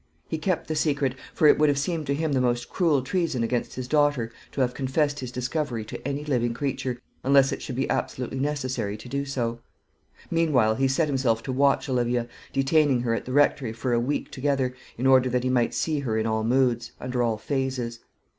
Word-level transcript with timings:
He 0.27 0.39
kept 0.39 0.65
the 0.67 0.73
secret; 0.75 1.13
for 1.31 1.45
it 1.45 1.59
would 1.59 1.69
have 1.69 1.77
seemed 1.77 2.07
to 2.07 2.15
him 2.15 2.31
the 2.33 2.41
most 2.41 2.69
cruel 2.71 3.03
treason 3.03 3.43
against 3.43 3.75
his 3.75 3.87
daughter 3.87 4.31
to 4.51 4.61
have 4.61 4.73
confessed 4.73 5.19
his 5.19 5.31
discovery 5.31 5.85
to 5.85 6.07
any 6.07 6.25
living 6.25 6.55
creature, 6.55 6.99
unless 7.23 7.51
it 7.51 7.61
should 7.61 7.75
be 7.75 7.87
absolutely 7.87 8.39
necessary 8.39 8.97
to 8.97 9.07
do 9.07 9.25
so. 9.25 9.59
Meanwhile 10.31 10.73
he 10.73 10.87
set 10.87 11.07
himself 11.07 11.43
to 11.43 11.51
watch 11.51 11.87
Olivia, 11.87 12.27
detaining 12.51 13.01
her 13.01 13.13
at 13.13 13.25
the 13.25 13.31
Rectory 13.31 13.73
for 13.73 13.93
a 13.93 13.99
week 13.99 14.31
together, 14.31 14.73
in 14.97 15.05
order 15.05 15.29
that 15.29 15.43
he 15.43 15.51
might 15.51 15.75
see 15.75 15.99
her 15.99 16.17
in 16.17 16.25
all 16.25 16.43
moods, 16.43 16.93
under 16.99 17.21
all 17.21 17.37
phases. 17.37 17.99